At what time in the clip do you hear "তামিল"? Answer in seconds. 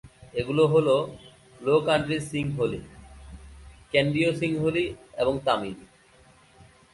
5.45-5.77